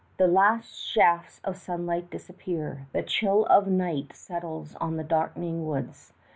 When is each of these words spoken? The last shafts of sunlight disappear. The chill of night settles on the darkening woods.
The 0.17 0.25
last 0.25 0.73
shafts 0.73 1.39
of 1.43 1.55
sunlight 1.55 2.09
disappear. 2.09 2.87
The 2.91 3.03
chill 3.03 3.45
of 3.51 3.67
night 3.67 4.15
settles 4.15 4.73
on 4.77 4.97
the 4.97 5.03
darkening 5.03 5.63
woods. 5.67 6.11